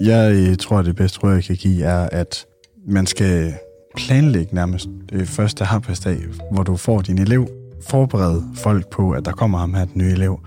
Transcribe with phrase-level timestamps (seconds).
[0.00, 2.46] Jeg tror, tror, det bedste råd, jeg kan give, er, at
[2.86, 3.54] man skal
[3.96, 6.18] planlægge nærmest det første arbejdsdag,
[6.52, 7.48] hvor du får din elev.
[7.88, 10.40] Forbered folk på, at der kommer ham her, den nye elev,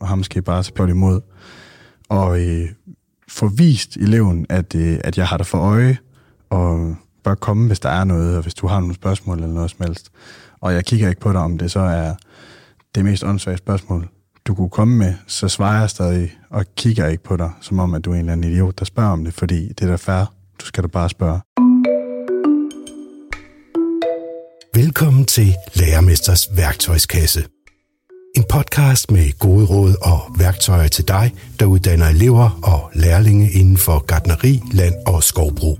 [0.00, 1.20] og ham skal I bare tage imod.
[2.08, 2.68] Og øh,
[3.28, 5.98] få vist eleven, at, øh, at jeg har dig for øje,
[6.50, 9.70] og bare komme, hvis der er noget, og hvis du har nogle spørgsmål eller noget
[9.70, 10.10] som helst.
[10.60, 12.14] Og jeg kigger ikke på dig, om det så er
[12.94, 14.08] det mest åndssvage spørgsmål,
[14.46, 17.94] du kunne komme med, så svarer jeg stadig og kigger ikke på dig, som om,
[17.94, 19.96] at du er en eller anden idiot, der spørger om det, fordi det er da
[19.96, 20.32] fair.
[20.60, 21.40] Du skal da bare spørge.
[24.74, 27.44] Velkommen til Lærermesters værktøjskasse.
[28.36, 33.76] En podcast med gode råd og værktøjer til dig, der uddanner elever og lærlinge inden
[33.76, 35.78] for gardneri, land og skovbrug.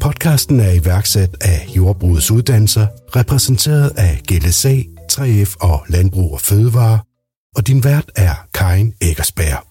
[0.00, 4.76] Podcasten er iværksat af Jordbrugets Uddannelser, repræsenteret af GLSA,
[5.12, 6.98] 3F og Landbrug og Fødevare,
[7.56, 9.66] og din vært er Karin Eggersberg.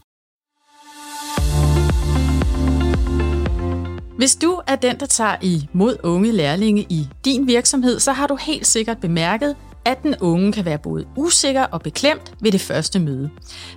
[4.17, 8.36] Hvis du er den, der tager imod unge lærlinge i din virksomhed, så har du
[8.36, 13.00] helt sikkert bemærket, at den unge kan være både usikker og beklemt ved det første
[13.00, 13.30] møde.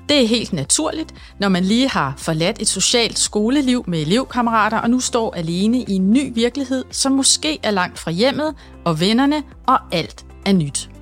[0.08, 4.90] Det er helt naturligt, når man lige har forladt et socialt skoleliv med elevkammerater og
[4.90, 9.42] nu står alene i en ny virkelighed, som måske er langt fra hjemmet og vennerne,
[9.66, 10.93] og alt er nyt.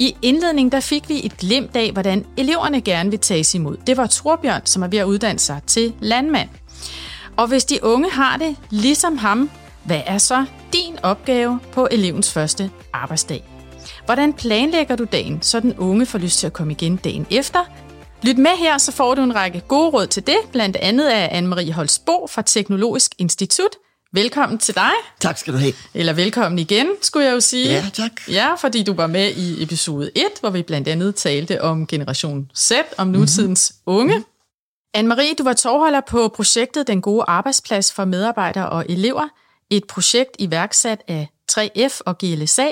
[0.00, 3.76] I indledningen der fik vi et glimt af, hvordan eleverne gerne vil tages imod.
[3.86, 6.48] Det var Torbjørn, som er ved at uddanne sig til landmand.
[7.36, 9.50] Og hvis de unge har det ligesom ham,
[9.84, 13.44] hvad er så din opgave på elevens første arbejdsdag?
[14.04, 17.64] Hvordan planlægger du dagen, så den unge får lyst til at komme igen dagen efter?
[18.22, 21.40] Lyt med her, så får du en række gode råd til det, blandt andet af
[21.40, 23.76] Anne-Marie Holsbo fra Teknologisk Institut.
[24.12, 24.90] Velkommen til dig.
[25.20, 25.72] Tak skal du have.
[25.94, 27.70] Eller velkommen igen, skulle jeg jo sige.
[27.70, 28.10] Ja, tak.
[28.28, 32.50] Ja, fordi du var med i episode 1, hvor vi blandt andet talte om Generation
[32.56, 34.00] Z, om nutidens mm-hmm.
[34.00, 34.24] unge.
[34.96, 39.28] Anne-Marie, du var tovholder på projektet Den gode arbejdsplads for medarbejdere og elever.
[39.70, 42.68] Et projekt iværksat af 3F og GLSA,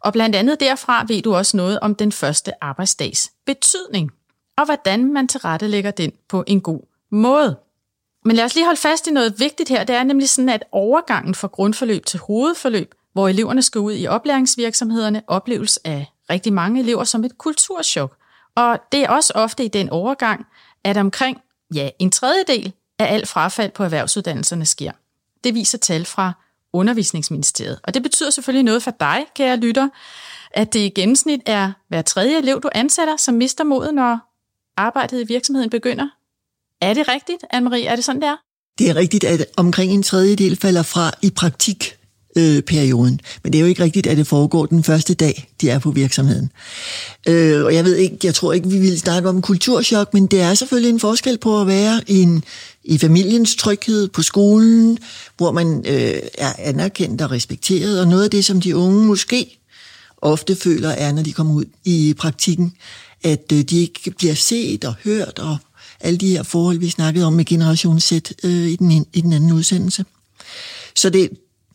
[0.00, 4.10] og blandt andet derfra ved du også noget om den første arbejdsdags betydning,
[4.58, 6.80] og hvordan man tilrettelægger den på en god
[7.10, 7.56] måde.
[8.24, 9.84] Men lad os lige holde fast i noget vigtigt her.
[9.84, 14.06] Det er nemlig sådan, at overgangen fra grundforløb til hovedforløb, hvor eleverne skal ud i
[14.06, 18.16] oplæringsvirksomhederne, opleves af rigtig mange elever som et kulturschok.
[18.54, 20.46] Og det er også ofte i den overgang,
[20.84, 21.40] at omkring
[21.74, 24.92] ja, en tredjedel af alt frafald på erhvervsuddannelserne sker.
[25.44, 26.32] Det viser tal fra
[26.72, 27.80] Undervisningsministeriet.
[27.82, 29.88] Og det betyder selvfølgelig noget for dig, kære lytter,
[30.50, 34.18] at det i gennemsnit er hver tredje elev, du ansætter, som mister modet, når
[34.76, 36.08] arbejdet i virksomheden begynder.
[36.84, 37.86] Er det rigtigt, Anne-Marie?
[37.86, 38.36] Er det sådan, der?
[38.78, 41.96] Det er rigtigt, at omkring en tredjedel falder fra i praktik
[42.36, 43.20] øh, perioden.
[43.42, 45.90] Men det er jo ikke rigtigt, at det foregår den første dag, de er på
[45.90, 46.50] virksomheden.
[47.28, 50.40] Øh, og jeg ved ikke, jeg tror ikke, vi vil snakke om kulturschok, men det
[50.40, 52.44] er selvfølgelig en forskel på at være i, en,
[52.84, 54.98] i familiens tryghed, på skolen,
[55.36, 59.58] hvor man øh, er anerkendt og respekteret, og noget af det, som de unge måske
[60.22, 62.74] ofte føler, er, når de kommer ud i praktikken,
[63.22, 65.56] at øh, de ikke bliver set og hørt, og
[66.00, 68.12] alle de her forhold, vi snakkede om med Generation Z
[68.44, 70.04] øh, i, den, i den anden udsendelse.
[70.94, 71.30] Så det,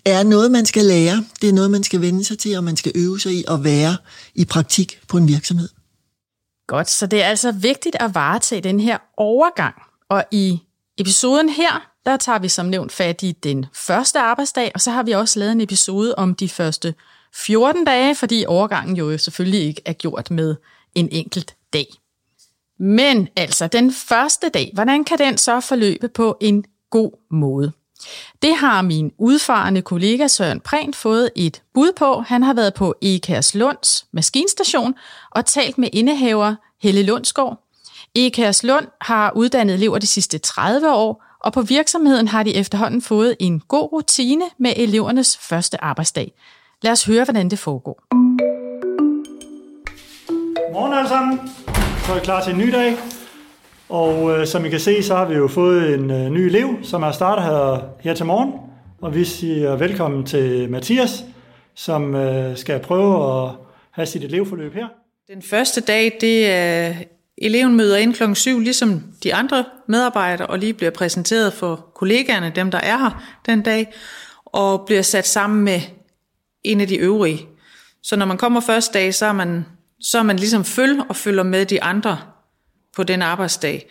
[0.05, 1.25] er noget, man skal lære.
[1.41, 3.63] Det er noget, man skal vende sig til, og man skal øve sig i at
[3.63, 3.97] være
[4.35, 5.69] i praktik på en virksomhed.
[6.67, 9.75] Godt, så det er altså vigtigt at varetage den her overgang.
[10.09, 10.59] Og i
[10.97, 15.03] episoden her, der tager vi som nævnt fat i den første arbejdsdag, og så har
[15.03, 16.93] vi også lavet en episode om de første
[17.35, 20.55] 14 dage, fordi overgangen jo selvfølgelig ikke er gjort med
[20.95, 21.87] en enkelt dag.
[22.79, 27.71] Men altså, den første dag, hvordan kan den så forløbe på en god måde?
[28.41, 32.21] Det har min udfarende kollega Søren Prehn fået et bud på.
[32.21, 34.93] Han har været på Ekærs Lunds maskinstation
[35.31, 37.63] og talt med indehaver Helle Lundsgaard.
[38.15, 43.01] Ekærs Lund har uddannet elever de sidste 30 år, og på virksomheden har de efterhånden
[43.01, 46.31] fået en god rutine med elevernes første arbejdsdag.
[46.81, 48.03] Lad os høre, hvordan det foregår.
[50.73, 51.39] Morgen alle sammen.
[52.09, 52.97] Så er vi klar til en ny dag.
[53.89, 56.77] Og øh, som I kan se, så har vi jo fået en øh, ny elev,
[56.83, 58.53] som er startet her, her til morgen.
[59.01, 61.23] Og vi siger velkommen til Mathias,
[61.75, 63.51] som øh, skal prøve at
[63.91, 64.87] have sit elevforløb her.
[65.27, 66.93] Den første dag, det er
[67.37, 72.51] eleven møder ind klokken 7, ligesom de andre medarbejdere, og lige bliver præsenteret for kollegaerne,
[72.55, 73.93] dem der er her den dag,
[74.45, 75.81] og bliver sat sammen med
[76.63, 77.47] en af de øvrige.
[78.03, 79.65] Så når man kommer første dag, så er man,
[80.01, 82.19] så er man ligesom følger og følger med de andre
[82.95, 83.89] på den arbejdsdag,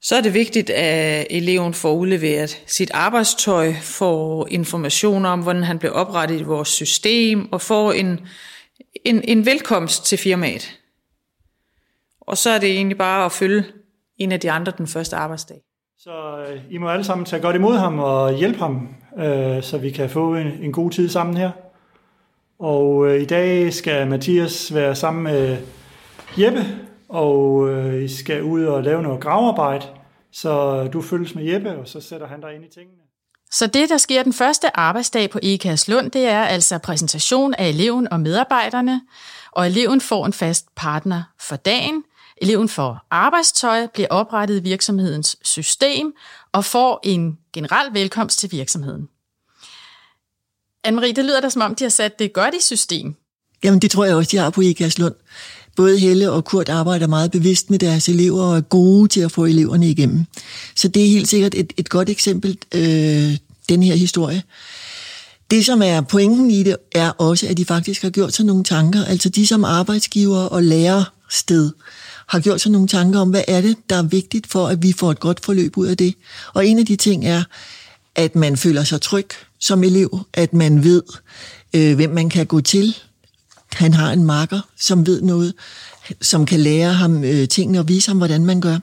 [0.00, 5.78] så er det vigtigt, at eleven får udleveret sit arbejdstøj, får information om, hvordan han
[5.78, 8.20] bliver oprettet i vores system, og får en,
[9.04, 10.78] en, en velkomst til firmaet.
[12.20, 13.64] Og så er det egentlig bare at følge
[14.18, 15.56] en af de andre den første arbejdsdag.
[15.98, 18.88] Så øh, I må alle sammen tage godt imod ham og hjælpe ham,
[19.18, 21.50] øh, så vi kan få en, en god tid sammen her.
[22.58, 25.58] Og øh, i dag skal Mathias være sammen med
[26.38, 26.64] Jeppe,
[27.08, 29.86] og øh, I skal ud og lave noget gravarbejde.
[30.32, 32.98] Så du følges med Jeppe, og så sætter han dig ind i tingene.
[33.50, 37.68] Så det, der sker den første arbejdsdag på EKAS Lund, det er altså præsentation af
[37.68, 39.00] eleven og medarbejderne,
[39.52, 42.04] og eleven får en fast partner for dagen.
[42.42, 46.12] Eleven får arbejdstøj, bliver oprettet i virksomhedens system
[46.52, 49.08] og får en generel velkomst til virksomheden.
[50.88, 53.14] Anne-Marie, det lyder da som om, de har sat det godt i system.
[53.64, 55.14] Jamen, det tror jeg også, de har på EKAS Lund.
[55.76, 59.32] Både Helle og Kurt arbejder meget bevidst med deres elever og er gode til at
[59.32, 60.24] få eleverne igennem.
[60.74, 63.36] Så det er helt sikkert et, et godt eksempel, øh,
[63.68, 64.42] den her historie.
[65.50, 68.64] Det, som er pointen i det, er også, at de faktisk har gjort sig nogle
[68.64, 69.04] tanker.
[69.04, 71.72] Altså de som arbejdsgiver og lærersted
[72.26, 74.92] har gjort sig nogle tanker om, hvad er det, der er vigtigt for, at vi
[74.92, 76.14] får et godt forløb ud af det.
[76.54, 77.42] Og en af de ting er,
[78.14, 79.28] at man føler sig tryg
[79.60, 81.02] som elev, at man ved,
[81.74, 82.96] øh, hvem man kan gå til.
[83.72, 85.54] Han har en marker, som ved noget,
[86.20, 88.78] som kan lære ham øh, tingene og vise ham, hvordan man gør.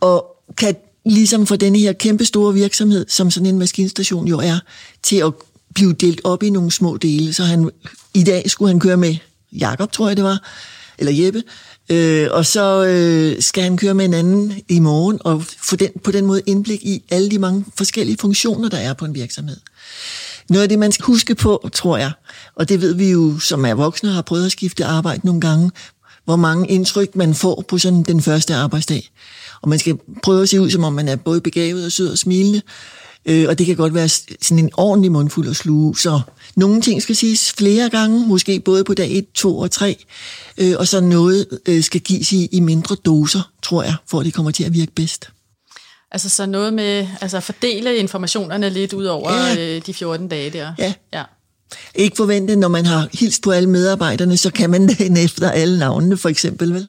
[0.00, 4.58] Og kan ligesom for denne her kæmpe store virksomhed, som sådan en maskinstation jo er,
[5.02, 5.32] til at
[5.74, 7.32] blive delt op i nogle små dele.
[7.32, 7.70] Så han,
[8.14, 9.16] i dag skulle han køre med
[9.52, 10.42] Jakob, tror jeg det var,
[10.98, 11.42] eller Jeppe,
[11.90, 15.90] øh, og så øh, skal han køre med en anden i morgen, og få den,
[16.04, 19.56] på den måde indblik i alle de mange forskellige funktioner, der er på en virksomhed.
[20.48, 22.12] Noget af det, man skal huske på, tror jeg,
[22.54, 25.70] og det ved vi jo, som er voksne, har prøvet at skifte arbejde nogle gange,
[26.24, 29.10] hvor mange indtryk man får på sådan den første arbejdsdag.
[29.62, 32.08] Og man skal prøve at se ud, som om man er både begavet og sød
[32.08, 32.62] og smilende.
[33.28, 35.96] Øh, og det kan godt være sådan en ordentlig mundfuld at sluge.
[35.98, 36.20] Så
[36.56, 40.04] nogle ting skal siges flere gange, måske både på dag 1, 2 og 3.
[40.58, 44.26] Øh, og så noget øh, skal gives i, i mindre doser, tror jeg, for at
[44.26, 45.30] det kommer til at virke bedst.
[46.10, 49.76] Altså så noget med altså fordele informationerne lidt ud over ja.
[49.76, 50.72] øh, de 14 dage der.
[50.78, 50.94] Ja.
[51.12, 51.22] ja.
[51.94, 55.78] Ikke forvente, når man har hilst på alle medarbejderne, så kan man dagen efter alle
[55.78, 56.88] navnene, for eksempel, vel?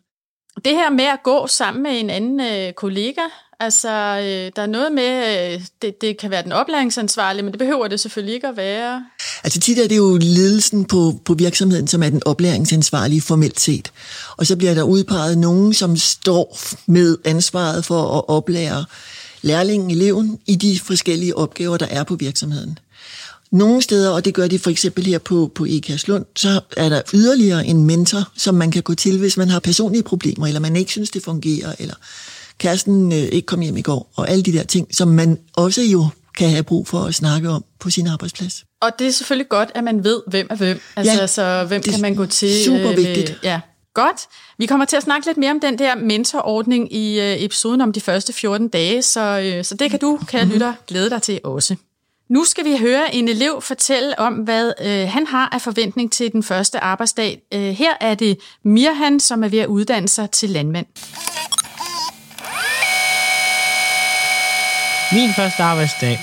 [0.66, 3.22] Det her med at gå sammen med en anden øh, kollega,
[3.59, 7.59] altså øh, der er noget med, øh, det, det kan være den oplæringsansvarlige, men det
[7.59, 9.06] behøver det selvfølgelig ikke at være.
[9.44, 13.92] Altså tit er det jo ledelsen på, på virksomheden, som er den oplæringsansvarlige formelt set.
[14.38, 18.86] Og så bliver der udpeget nogen, som står med ansvaret for at oplære
[19.42, 22.80] lærlingen, eleven, i de forskellige opgaver, der er på virksomheden.
[23.51, 25.65] Nogle steder, og det gør de for eksempel her på, på
[26.07, 29.59] Lund, så er der yderligere en mentor, som man kan gå til, hvis man har
[29.59, 31.95] personlige problemer, eller man ikke synes, det fungerer, eller
[32.57, 35.81] kæresten øh, ikke kom hjem i går, og alle de der ting, som man også
[35.81, 36.07] jo
[36.38, 38.63] kan have brug for at snakke om på sin arbejdsplads.
[38.81, 40.81] Og det er selvfølgelig godt, at man ved, hvem er hvem.
[40.95, 42.65] Altså, ja, så hvem kan man gå til?
[42.65, 43.30] Super vigtigt.
[43.30, 43.59] Øh, ja,
[43.94, 44.27] godt.
[44.57, 47.94] Vi kommer til at snakke lidt mere om den der mentorordning i øh, episoden om
[47.94, 50.54] de første 14 dage, så, øh, så det kan du, kan mm-hmm.
[50.54, 51.75] lytter, glæde dig til også.
[52.30, 56.31] Nu skal vi høre en elev fortælle om, hvad øh, han har af forventning til
[56.31, 57.42] den første arbejdsdag.
[57.54, 60.86] Øh, her er det Mirhan, som er ved at uddanne sig til landmand.
[65.13, 66.19] Min første arbejdsdag.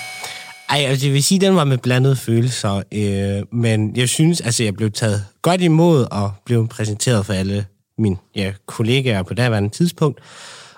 [0.70, 4.64] Ej, altså jeg vil sige, den var med blandede følelser, øh, men jeg synes, altså
[4.64, 7.66] jeg blev taget godt imod og blev præsenteret for alle
[7.98, 10.20] mine ja, kollegaer på daværende tidspunkt,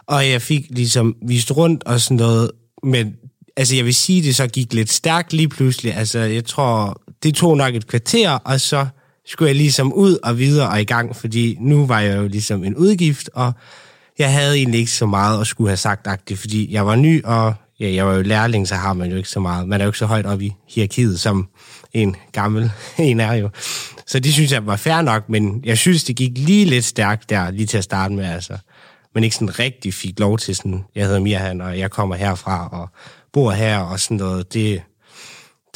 [0.07, 2.51] og jeg fik ligesom vist rundt og sådan noget,
[2.83, 3.15] men
[3.57, 5.95] altså jeg vil sige, det så gik lidt stærkt lige pludselig.
[5.95, 8.87] Altså jeg tror, det tog nok et kvarter, og så
[9.27, 12.65] skulle jeg ligesom ud og videre og i gang, fordi nu var jeg jo ligesom
[12.65, 13.53] en udgift, og
[14.19, 17.25] jeg havde egentlig ikke så meget at skulle have sagt agtigt, fordi jeg var ny,
[17.25, 19.69] og ja, jeg var jo lærling, så har man jo ikke så meget.
[19.69, 21.49] Man er jo ikke så højt op i hierarkiet, som
[21.93, 23.51] en gammel en er jo.
[24.07, 27.31] Så det synes jeg var fair nok, men jeg synes, det gik lige lidt stærkt
[27.31, 28.59] der, lige til at starte med, altså.
[29.15, 32.69] Men ikke sådan rigtig fik lov til sådan, jeg hedder Mirhan, og jeg kommer herfra,
[32.69, 32.89] og
[33.33, 34.83] bor her og sådan noget, det,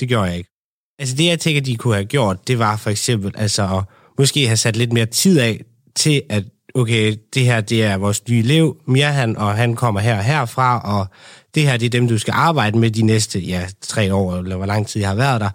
[0.01, 0.51] det gjorde jeg ikke.
[0.99, 3.85] Altså det, jeg tænker, de kunne have gjort, det var for eksempel altså at
[4.19, 5.61] måske have sat lidt mere tid af
[5.97, 10.17] til, at okay, det her det er vores nye elev, Mirhan, og han kommer her
[10.17, 11.07] og herfra, og
[11.55, 14.57] det her det er dem, du skal arbejde med de næste ja, tre år, eller
[14.57, 15.51] hvor lang tid jeg har været der.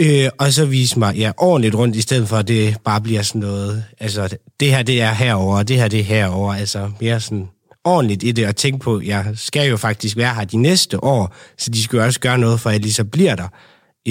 [0.00, 3.22] Øh, og så vise mig ja, ordentligt rundt, i stedet for at det bare bliver
[3.22, 6.90] sådan noget, altså det her det er herover, og det her det er herover, altså
[7.00, 7.48] mere sådan
[7.84, 11.04] ordentligt i det og tænke på, at jeg skal jo faktisk være her de næste
[11.04, 13.48] år, så de skal jo også gøre noget for, at jeg lige så bliver der,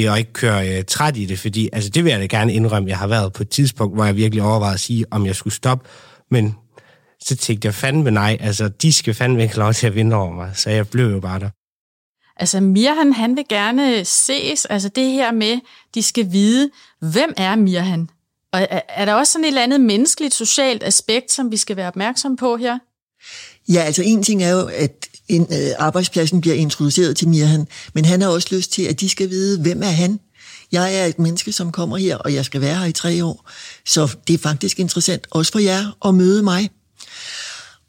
[0.09, 2.89] og ikke køre uh, træt i det, fordi altså, det vil jeg da gerne indrømme,
[2.89, 5.53] jeg har været på et tidspunkt, hvor jeg virkelig overvejede at sige, om jeg skulle
[5.53, 5.89] stoppe,
[6.31, 6.55] men
[7.19, 10.33] så tænkte jeg fandme nej, altså de skal fandme ikke lov til at vinde over
[10.33, 11.49] mig, så jeg blev jo bare der.
[12.37, 15.59] Altså Mirhan, han vil gerne ses, altså det her med,
[15.95, 16.69] de skal vide,
[16.99, 18.09] hvem er Mirhan?
[18.53, 21.75] Og er, er der også sådan et eller andet menneskeligt, socialt aspekt, som vi skal
[21.75, 22.79] være opmærksom på her?
[23.69, 28.05] Ja, altså en ting er jo, at en, øh, arbejdspladsen bliver introduceret til Mirhan, men
[28.05, 30.19] han har også lyst til, at de skal vide, hvem er han?
[30.71, 33.49] Jeg er et menneske, som kommer her, og jeg skal være her i tre år.
[33.85, 36.69] Så det er faktisk interessant, også for jer, at møde mig.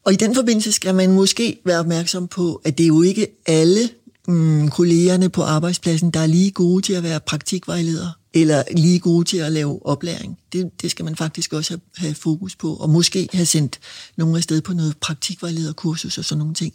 [0.04, 3.26] Og i den forbindelse skal man måske være opmærksom på, at det er jo ikke
[3.46, 3.90] alle
[4.28, 9.24] mm, kollegerne på arbejdspladsen, der er lige gode til at være praktikvejledere, eller lige gode
[9.24, 10.38] til at lave oplæring.
[10.52, 13.80] Det, det skal man faktisk også have, have fokus på, og måske have sendt
[14.16, 16.74] nogen afsted på noget praktikvejlederkursus og sådan nogle ting,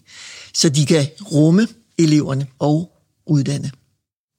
[0.53, 1.67] så de kan rumme
[1.97, 2.91] eleverne og
[3.25, 3.71] uddanne.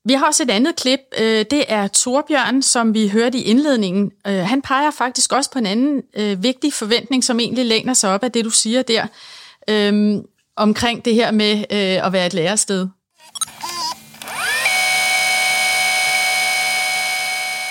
[0.08, 1.00] Vi har også et andet klip.
[1.18, 4.10] Øh, det er Torbjørn, som vi hørte i indledningen.
[4.26, 8.10] Øh, han peger faktisk også på en anden øh, vigtig forventning, som egentlig læner sig
[8.10, 9.06] op af det, du siger der,
[9.70, 10.22] øhm,
[10.56, 11.64] omkring det her med
[12.04, 12.88] at være et lærested.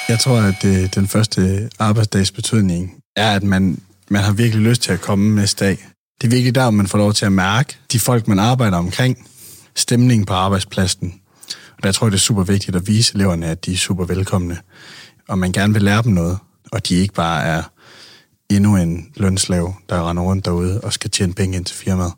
[0.10, 4.92] Jeg tror, at den første arbejdsdags betydning er, at man, man har virkelig lyst til
[4.92, 5.78] at komme næste dag.
[6.22, 9.28] Det er virkelig der, man får lov til at mærke de folk, man arbejder omkring,
[9.76, 11.22] stemningen på arbejdspladsen,
[11.78, 14.06] og der tror jeg, det er super vigtigt at vise eleverne, at de er super
[14.06, 14.58] velkomne,
[15.28, 16.38] og man gerne vil lære dem noget,
[16.72, 17.64] og de ikke bare er
[18.50, 22.14] endnu en lønslav, der render rundt derude og skal tjene penge ind til firmaet.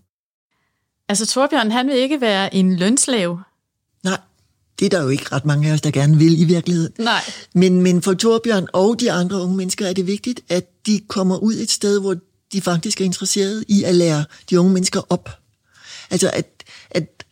[1.10, 3.40] Altså Torbjørn, han vil ikke være en lønslave.
[4.04, 4.18] Nej,
[4.80, 6.94] det er der jo ikke ret mange af os, der gerne vil i virkeligheden.
[7.00, 7.22] Nej.
[7.54, 11.38] Men, men for Torbjørn og de andre unge mennesker er det vigtigt, at de kommer
[11.38, 12.16] ud et sted, hvor
[12.54, 15.30] de faktisk er interesserede i at lære de unge mennesker op.
[16.12, 16.59] Altså at, at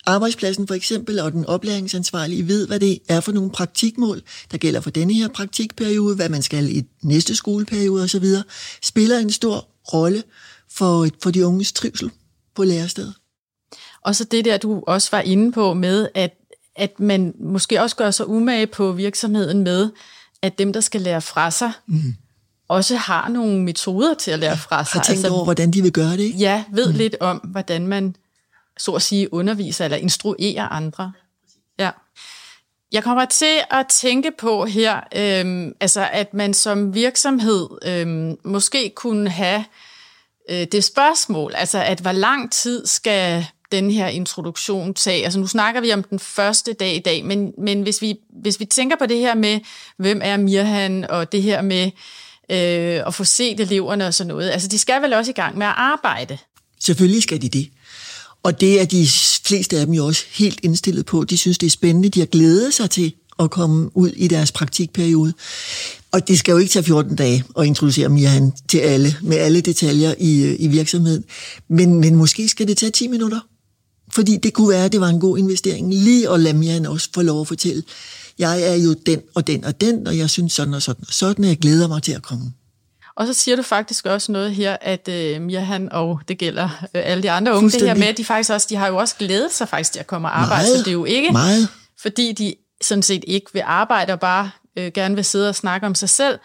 [0.08, 4.22] arbejdspladsen for eksempel, og den oplæringsansvarlige ved, hvad det er for nogle praktikmål,
[4.52, 8.26] der gælder for denne her praktikperiode, hvad man skal i næste skoleperiode osv.,
[8.84, 10.24] spiller en stor rolle
[10.72, 12.12] for, for de unges trivsel
[12.56, 13.14] på lærestedet.
[14.02, 16.34] Og så det der, du også var inde på med, at,
[16.76, 19.90] at man måske også gør sig umage på virksomheden med,
[20.42, 22.16] at dem, der skal lære fra sig, mm.
[22.68, 24.94] også har nogle metoder til at lære fra sig.
[24.94, 26.38] Har tænkt altså, over, hvordan de vil gøre det, ikke?
[26.38, 26.98] Ja, ved mm.
[26.98, 28.16] lidt om, hvordan man
[28.78, 31.12] så at sige, underviser eller instruerer andre.
[31.80, 31.90] Ja.
[32.92, 38.92] Jeg kommer til at tænke på her, øhm, altså at man som virksomhed øhm, måske
[38.96, 39.66] kunne have
[40.50, 45.24] øh, det spørgsmål, altså at hvor lang tid skal den her introduktion tage?
[45.24, 48.60] Altså nu snakker vi om den første dag i dag, men, men hvis, vi, hvis
[48.60, 49.60] vi tænker på det her med,
[49.98, 51.92] hvem er Mirhan, og det her med
[52.52, 55.58] øh, at få set eleverne og sådan noget, altså de skal vel også i gang
[55.58, 56.38] med at arbejde?
[56.80, 57.70] Selvfølgelig skal de det.
[58.44, 59.08] Og det er de
[59.46, 61.24] fleste af dem jo også helt indstillet på.
[61.24, 62.10] De synes, det er spændende.
[62.10, 65.34] De har glædet sig til at komme ud i deres praktikperiode.
[66.12, 69.62] Og det skal jo ikke tage 14 dage at introducere Mirhan til alle, med alle
[69.62, 71.24] detaljer i, øh, i virksomheden.
[71.70, 73.40] Men, men måske skal det tage 10 minutter.
[74.12, 77.10] Fordi det kunne være, at det var en god investering lige at lade Mirhan også
[77.14, 77.84] få lov at fortælle,
[78.40, 81.14] jeg er jo den og den og den, og jeg synes sådan og sådan og
[81.14, 82.52] sådan, og jeg glæder mig til at komme.
[83.18, 87.02] Og så siger du faktisk også noget her, at øh, Mirhan og det gælder øh,
[87.06, 89.16] alle de andre unge, det her med, at de faktisk også, de har jo også
[89.16, 91.68] glædet sig faktisk til at komme og arbejde, meget, så det er jo ikke, meget.
[92.00, 95.88] fordi de sådan set ikke vil arbejde og bare øh, gerne vil sidde og snakke
[95.88, 96.40] om sig selv,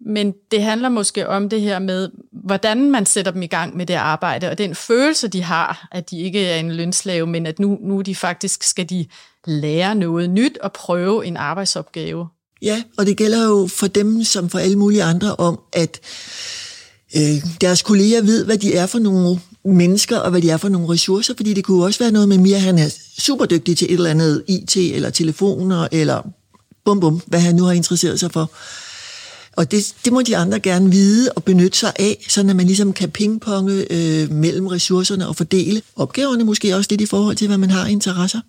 [0.00, 3.86] men det handler måske om det her med, hvordan man sætter dem i gang med
[3.86, 7.58] det arbejde, og den følelse, de har, at de ikke er en lønslave, men at
[7.58, 9.06] nu, nu de faktisk skal de
[9.46, 12.28] lære noget nyt og prøve en arbejdsopgave.
[12.62, 16.00] Ja, og det gælder jo for dem som for alle mulige andre om, at
[17.16, 20.68] øh, deres kolleger ved, hvad de er for nogle mennesker, og hvad de er for
[20.68, 22.88] nogle ressourcer, fordi det kunne også være noget med Mia, han er
[23.18, 26.22] super dygtig til et eller andet IT, eller telefoner, eller
[26.84, 28.50] bum bum, hvad han nu har interesseret sig for.
[29.56, 32.66] Og det, det må de andre gerne vide og benytte sig af, så at man
[32.66, 37.46] ligesom kan pingponge øh, mellem ressourcerne og fordele opgaverne måske også lidt i forhold til,
[37.46, 38.40] hvad man har interesser.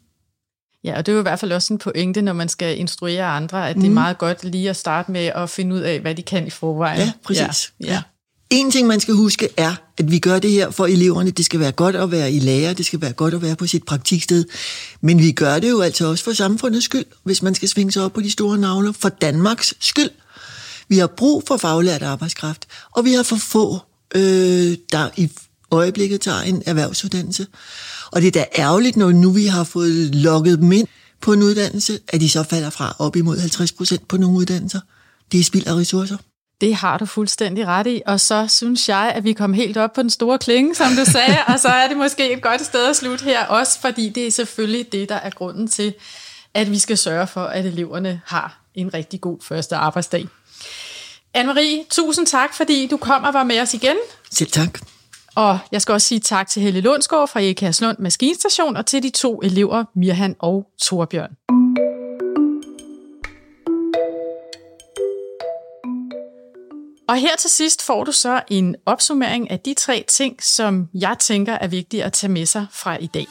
[0.84, 3.26] Ja, og det er jo i hvert fald også en pointe, når man skal instruere
[3.26, 3.82] andre, at mm.
[3.82, 3.94] det er mhm.
[3.94, 7.00] meget godt lige at starte med at finde ud af, hvad de kan i forvejen.
[7.00, 7.74] Ja, præcis.
[7.80, 7.94] Ja.
[7.94, 8.02] ja.
[8.50, 11.32] En ting, man skal huske, er, at vi gør det her for eleverne.
[11.32, 13.68] Det skal være godt at være i lærer, det skal være godt at være på
[13.68, 14.46] sit praktiksted.
[15.02, 18.04] Men vi gør det jo altså også for samfundets skyld, hvis man skal svinge sig
[18.04, 20.10] op på de store navler, for Danmarks skyld.
[20.88, 23.80] Vi har brug for faglært arbejdskraft, og vi har for få,
[24.16, 25.30] øh, der i
[25.72, 27.48] øjeblikket tager en erhvervsuddannelse.
[28.12, 30.88] Og det er da ærgerligt, når nu vi har fået lukket dem ind
[31.22, 34.80] på en uddannelse, at de så falder fra op imod 50 procent på nogle uddannelser.
[35.32, 36.18] Det er spild af ressourcer.
[36.62, 39.94] Det har du fuldstændig ret i, og så synes jeg, at vi kom helt op
[39.94, 42.86] på den store klinge, som du sagde, og så er det måske et godt sted
[42.90, 45.94] at slutte her, også fordi det er selvfølgelig det, der er grunden til,
[46.54, 50.28] at vi skal sørge for, at eleverne har en rigtig god første arbejdsdag.
[51.38, 53.96] Anne-Marie, tusind tak, fordi du kom og var med os igen.
[54.32, 54.80] Selv tak.
[55.40, 59.10] Og jeg skal også sige tak til Helle Lundsgaard fra Ekærslund Maskinstation og til de
[59.10, 61.32] to elever, Mirhan og Torbjørn.
[67.10, 71.16] Og her til sidst får du så en opsummering af de tre ting, som jeg
[71.20, 73.28] tænker er vigtige at tage med sig fra i dag.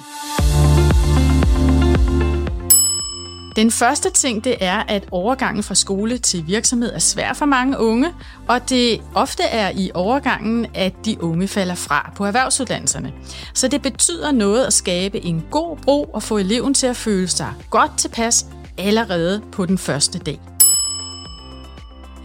[3.59, 7.79] Den første ting, det er, at overgangen fra skole til virksomhed er svær for mange
[7.79, 8.15] unge,
[8.49, 13.13] og det ofte er i overgangen, at de unge falder fra på erhvervsuddannelserne.
[13.55, 17.29] Så det betyder noget at skabe en god bro og få eleven til at føle
[17.29, 18.47] sig godt tilpas
[18.79, 20.41] allerede på den første dag.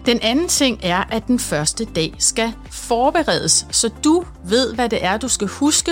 [0.06, 5.06] Den anden ting er, at den første dag skal forberedes, så du ved, hvad det
[5.06, 5.92] er, du skal huske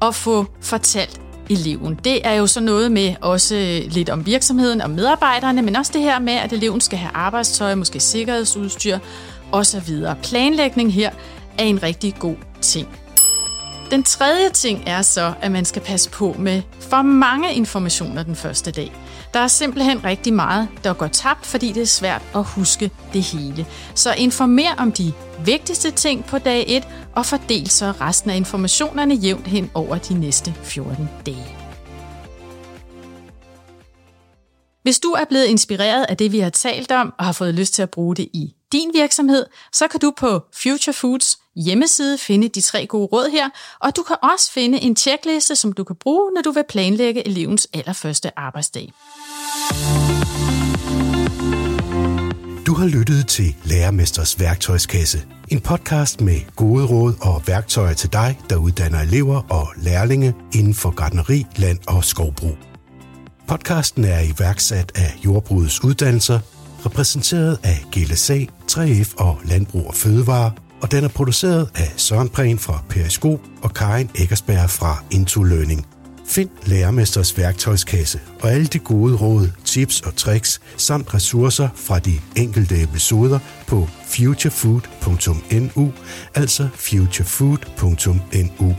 [0.00, 1.20] og få fortalt
[1.52, 1.98] eleven.
[2.04, 5.92] Det er jo så noget med også øh, lidt om virksomheden og medarbejderne, men også
[5.94, 8.98] det her med, at eleven skal have arbejdstøj, måske sikkerhedsudstyr
[9.52, 9.94] osv.
[10.22, 11.10] Planlægning her
[11.58, 12.88] er en rigtig god ting.
[13.90, 18.36] Den tredje ting er så, at man skal passe på med for mange informationer den
[18.36, 18.92] første dag.
[19.34, 23.22] Der er simpelthen rigtig meget, der går tabt, fordi det er svært at huske det
[23.22, 23.66] hele.
[23.94, 25.12] Så informer om de
[25.44, 30.14] vigtigste ting på dag 1, og fordel så resten af informationerne jævnt hen over de
[30.14, 31.56] næste 14 dage.
[34.82, 37.74] Hvis du er blevet inspireret af det, vi har talt om, og har fået lyst
[37.74, 42.48] til at bruge det i din virksomhed, så kan du på Future Foods hjemmeside finde
[42.48, 45.96] de tre gode råd her, og du kan også finde en tjekliste, som du kan
[45.96, 48.92] bruge, når du vil planlægge elevens allerførste arbejdsdag.
[52.66, 55.22] Du har lyttet til Lærermesters værktøjskasse.
[55.48, 60.74] En podcast med gode råd og værktøjer til dig, der uddanner elever og lærlinge inden
[60.74, 62.56] for gardneri, land og skovbrug.
[63.48, 66.40] Podcasten er iværksat af Jordbrugets Uddannelser,
[66.86, 68.38] repræsenteret af GLSA,
[68.70, 73.74] 3F og Landbrug og Fødevare, og den er produceret af Søren Prehn fra Periskop og
[73.74, 75.86] Karin Eggersberg fra Into Learning.
[76.26, 82.12] Find Lærermesters værktøjskasse og alle de gode råd, tips og tricks samt ressourcer fra de
[82.36, 85.92] enkelte episoder på futurefood.nu,
[86.34, 88.76] altså futurefood.nu.